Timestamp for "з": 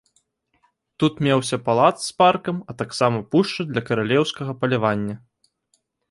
2.05-2.15